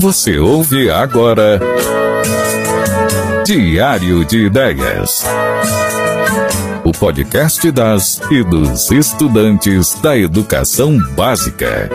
[0.00, 1.60] Você ouve agora
[3.44, 5.24] Diário de Ideias.
[6.84, 11.88] O podcast das e dos estudantes da educação básica.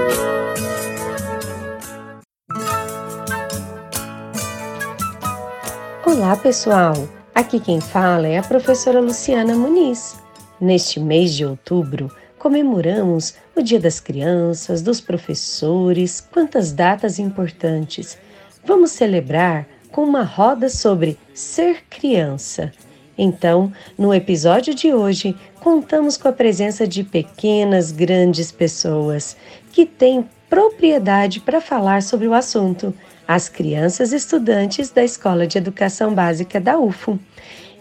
[6.05, 6.93] Olá, pessoal!
[7.33, 10.17] Aqui quem fala é a professora Luciana Muniz.
[10.59, 18.17] Neste mês de outubro, comemoramos o Dia das Crianças, dos professores, quantas datas importantes.
[18.65, 22.71] Vamos celebrar com uma roda sobre ser criança.
[23.17, 29.35] Então, no episódio de hoje, contamos com a presença de pequenas, grandes pessoas
[29.73, 32.93] que têm propriedade para falar sobre o assunto,
[33.27, 37.19] as crianças estudantes da Escola de Educação Básica da UFO.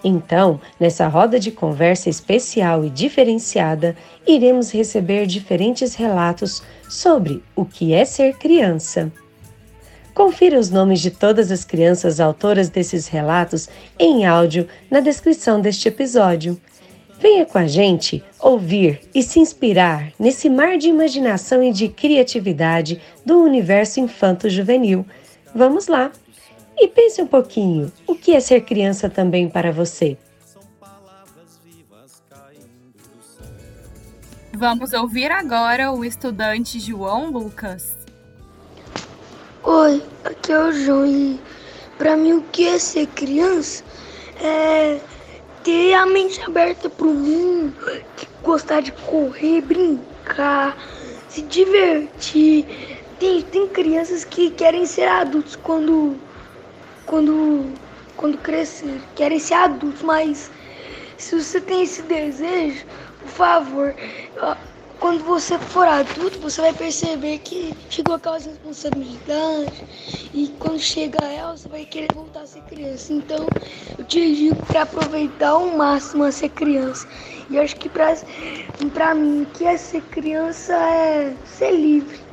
[0.02, 7.92] Então, nessa roda de conversa especial e diferenciada, iremos receber diferentes relatos sobre o que
[7.92, 9.12] é ser criança.
[10.14, 13.68] Confira os nomes de todas as crianças autoras desses relatos
[13.98, 16.60] em áudio na descrição deste episódio.
[17.20, 23.00] Venha com a gente ouvir e se inspirar nesse mar de imaginação e de criatividade
[23.24, 25.04] do universo infanto-juvenil.
[25.54, 26.12] Vamos lá!
[26.80, 30.16] E pense um pouquinho, o que é ser criança também para você?
[34.52, 37.96] Vamos ouvir agora o estudante João Lucas.
[39.64, 41.40] Oi, aqui é o João e
[41.96, 43.82] para mim o que é ser criança
[44.40, 45.00] é
[45.64, 47.74] ter a mente aberta para o mundo,
[48.42, 50.76] gostar de correr, brincar,
[51.28, 52.64] se divertir.
[53.18, 56.16] Tem, tem crianças que querem ser adultos quando
[57.08, 57.72] quando,
[58.16, 60.50] quando crescer, querem ser adultos, mas
[61.16, 62.84] se você tem esse desejo,
[63.18, 63.94] por favor,
[65.00, 69.82] quando você for adulto, você vai perceber que chegou aquelas responsabilidades
[70.34, 73.12] e quando chega ela, você vai querer voltar a ser criança.
[73.12, 73.46] Então,
[73.96, 77.08] eu te digo para aproveitar ao máximo a ser criança.
[77.48, 82.27] E acho que para mim, o que é ser criança é ser livre.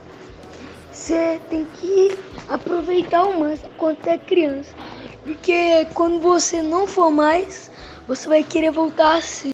[0.96, 2.18] Você tem que
[2.48, 4.74] aproveitar o máximo quando é criança.
[5.26, 7.70] Porque quando você não for mais,
[8.08, 9.54] você vai querer voltar a ser.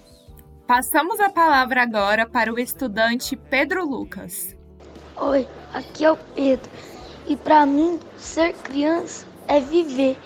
[0.67, 4.55] Passamos a palavra agora para o estudante Pedro Lucas.
[5.17, 6.69] Oi, aqui é o Pedro.
[7.25, 10.17] E para mim, ser criança é viver,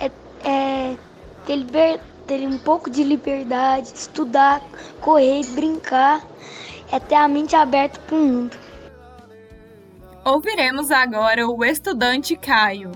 [0.00, 0.10] é,
[0.48, 0.96] é
[1.44, 4.62] ter, liber, ter um pouco de liberdade, estudar,
[5.02, 6.26] correr, brincar,
[6.90, 8.63] é ter a mente aberta para o mundo.
[10.24, 12.92] Ouviremos agora o estudante Caio.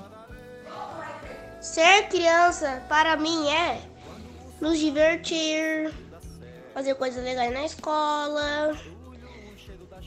[1.61, 3.83] Ser criança para mim é
[4.59, 5.93] nos divertir,
[6.73, 8.75] fazer coisas legais na escola,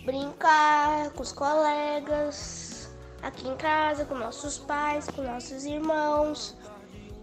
[0.04, 6.58] brincar com os colegas, aqui em casa, com nossos pais, com nossos irmãos,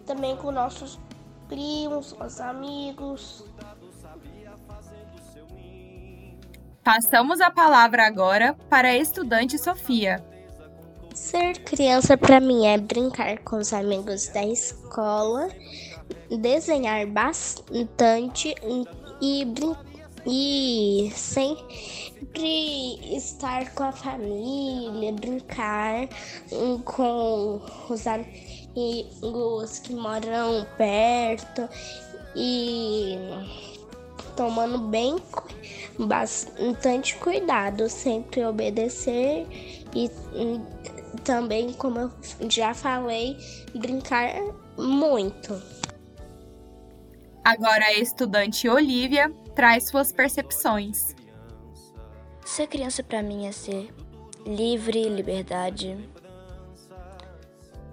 [0.06, 0.96] também com nossos
[1.48, 3.44] primos, nossos amigos.
[6.88, 10.24] Passamos a palavra agora para a estudante Sofia.
[11.14, 15.50] Ser criança para mim é brincar com os amigos da escola,
[16.40, 18.54] desenhar bastante
[19.20, 19.46] e,
[20.26, 26.08] e sempre estar com a família, brincar
[26.86, 27.60] com
[27.90, 31.68] os amigos que moram perto
[32.34, 33.18] e
[34.34, 35.18] tomando bem
[35.98, 39.46] bastante cuidado, sempre obedecer
[39.94, 40.10] e,
[41.24, 42.10] também, como eu
[42.48, 43.36] já falei,
[43.74, 44.40] brincar
[44.76, 45.60] muito.
[47.44, 51.14] Agora a estudante Olivia traz suas percepções.
[52.44, 53.92] Ser criança para mim é ser
[54.46, 55.96] livre, liberdade,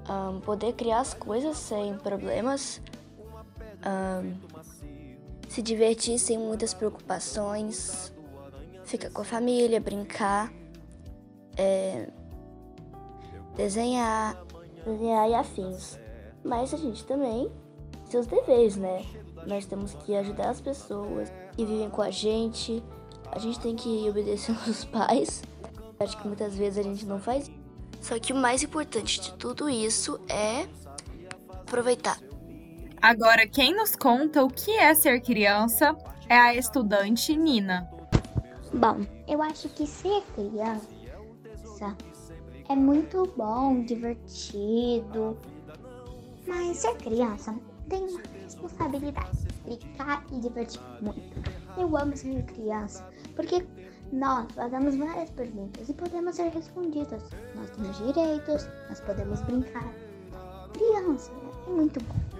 [0.10, 2.82] um, poder criar as coisas sem problemas,
[3.86, 4.55] um,
[5.56, 8.14] se divertir sem muitas preocupações,
[8.84, 10.52] ficar com a família, brincar,
[11.56, 12.10] é,
[13.56, 14.38] desenhar,
[14.86, 15.98] desenhar e afins.
[16.44, 17.50] Mas a gente também
[18.10, 19.06] seus deveres, né?
[19.48, 22.84] Nós temos que ajudar as pessoas que vivem com a gente.
[23.32, 25.42] A gente tem que obedecer aos pais.
[25.98, 27.50] Acho que muitas vezes a gente não faz.
[28.02, 30.68] Só que o mais importante de tudo isso é
[31.50, 32.20] aproveitar.
[33.06, 35.96] Agora, quem nos conta o que é ser criança
[36.28, 37.88] é a estudante Nina.
[38.74, 41.96] Bom, eu acho que ser criança
[42.68, 45.38] é muito bom, divertido,
[46.48, 47.56] mas ser criança
[47.88, 51.22] tem uma responsabilidade: brincar e divertir muito.
[51.78, 53.64] Eu amo ser criança porque
[54.12, 57.22] Nós fazemos várias perguntas e podemos ser respondidas.
[57.54, 59.94] Nós temos direitos, nós podemos brincar.
[60.74, 61.32] Criança
[61.68, 62.35] é muito bom.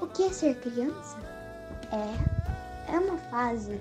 [0.00, 1.16] O que é ser criança?
[1.92, 3.80] É, é uma fase.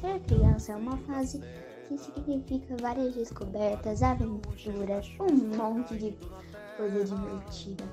[0.00, 1.42] Ser criança é uma fase
[1.86, 6.18] que significa várias descobertas, aventuras, um monte de
[6.76, 7.84] coisa divertida.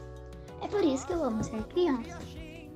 [0.62, 2.18] É por isso que eu amo ser criança.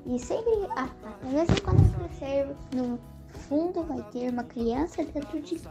[0.05, 2.99] E sempre, ah, até mesmo quando eu crescer, no
[3.47, 5.61] fundo vai ter uma criança dentro de mim.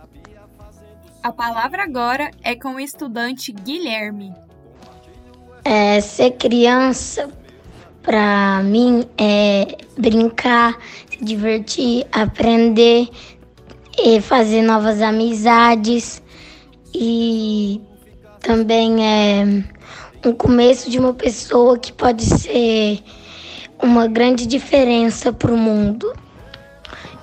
[1.23, 4.35] A palavra agora é com o estudante Guilherme.
[5.65, 7.31] É, ser criança,
[8.09, 10.79] para mim, é brincar,
[11.11, 13.07] se divertir, aprender,
[14.03, 16.23] e fazer novas amizades
[16.95, 17.83] e
[18.41, 19.45] também é
[20.25, 23.03] um começo de uma pessoa que pode ser
[23.83, 26.11] uma grande diferença para o mundo.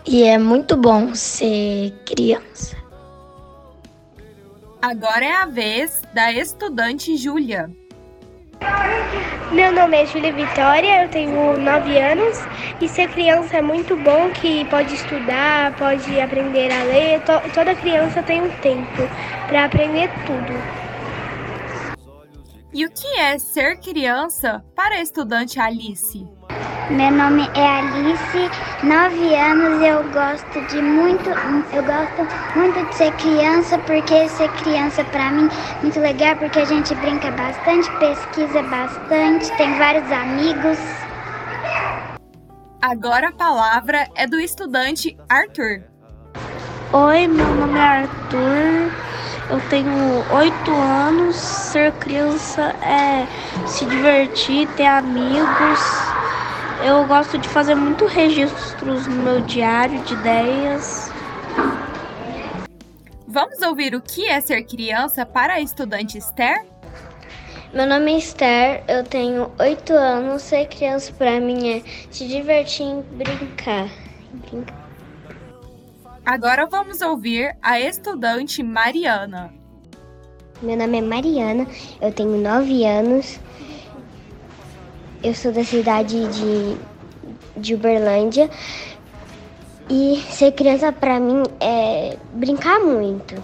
[0.06, 2.78] E é muito bom ser criança.
[4.80, 7.72] Agora é a vez da estudante Júlia.
[9.52, 12.38] Meu nome é Júlia Vitória, eu tenho 9 anos
[12.81, 17.22] e ser criança é muito bom que pode estudar, pode aprender a ler.
[17.54, 19.07] toda criança tem um tempo
[19.48, 20.86] para aprender tudo.
[22.74, 26.28] E o que é ser criança para a estudante Alice?
[26.90, 28.52] Meu nome é Alice,
[28.84, 31.32] 9 anos, eu gosto de muito,
[31.74, 36.60] eu gosto muito de ser criança, porque ser criança para mim é muito legal, porque
[36.60, 40.78] a gente brinca bastante, pesquisa bastante, tem vários amigos.
[42.80, 45.81] Agora a palavra é do estudante Arthur.
[46.94, 48.92] Oi, meu nome é Arthur,
[49.50, 53.26] eu tenho 8 anos, ser criança é
[53.66, 56.15] se divertir, ter amigos
[56.83, 61.10] eu gosto de fazer muito registros no meu diário de ideias.
[63.27, 66.66] Vamos ouvir o que é ser criança para a estudante Esther?
[67.74, 70.42] Meu nome é Esther, eu tenho 8 anos.
[70.44, 73.89] Ser criança para mim é se divertir e brincar.
[74.31, 74.86] brincar.
[76.25, 79.54] Agora vamos ouvir a estudante Mariana.
[80.62, 81.68] Meu nome é Mariana,
[82.01, 83.39] eu tenho 9 anos.
[85.24, 86.78] Eu sou da cidade de,
[87.58, 88.50] de Uberlândia
[89.90, 93.36] e ser criança para mim é brincar muito.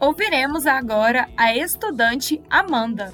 [0.00, 3.12] Ouviremos agora a estudante Amanda.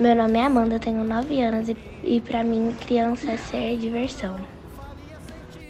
[0.00, 4.36] Meu nome é Amanda, tenho 9 anos e, e para mim criança é ser diversão.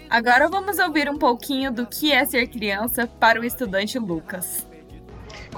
[0.08, 4.66] Agora vamos ouvir um pouquinho do que é ser criança para o estudante Lucas.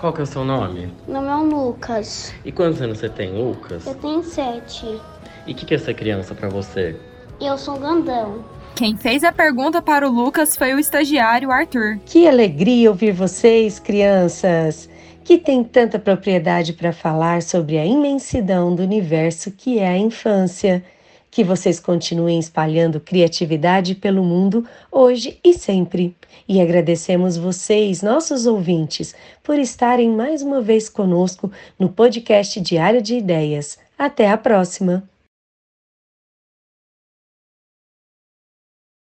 [0.05, 0.93] Qual que é o seu nome?
[1.09, 2.35] Meu nome é Lucas.
[2.45, 3.87] E quantos anos você tem, Lucas?
[3.87, 5.01] Eu tenho sete.
[5.47, 6.95] E o que, que é ser criança para você?
[7.41, 8.45] Eu sou grandão.
[8.77, 11.99] Quem fez a pergunta para o Lucas foi o estagiário Arthur.
[12.05, 14.91] Que alegria ouvir vocês, crianças,
[15.25, 20.85] que têm tanta propriedade para falar sobre a imensidão do universo que é a infância.
[21.35, 26.15] Que vocês continuem espalhando criatividade pelo mundo hoje e sempre.
[26.49, 33.17] E agradecemos vocês, nossos ouvintes, por estarem mais uma vez conosco no podcast Diário de
[33.17, 33.77] Ideias.
[33.99, 35.13] Até a próxima!